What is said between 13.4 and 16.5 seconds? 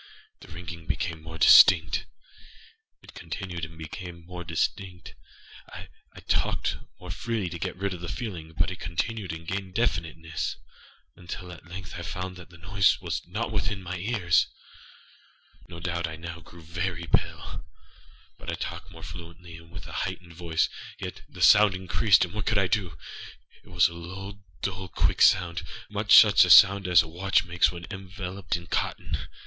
within my ears. No doubt I now